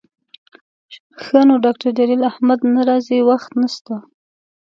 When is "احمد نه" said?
2.31-2.81